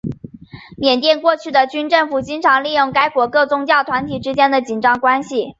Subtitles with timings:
[0.77, 5.49] 缅甸过去的军政府经常利用该国各宗教团体之间的紧张关系。